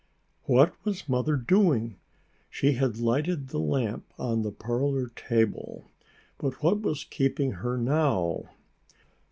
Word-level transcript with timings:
What 0.45 0.73
was 0.83 1.07
Mother 1.07 1.35
doing? 1.35 1.97
She 2.49 2.71
had 2.71 2.97
lighted 2.97 3.49
the 3.49 3.59
lamp 3.59 4.11
on 4.17 4.41
the 4.41 4.51
parlor 4.51 5.09
table, 5.09 5.91
but 6.39 6.63
what 6.63 6.79
was 6.81 7.03
keeping 7.03 7.51
her 7.51 7.77
now? 7.77 8.49